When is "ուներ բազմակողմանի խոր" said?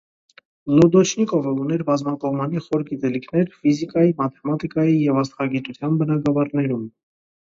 1.63-2.85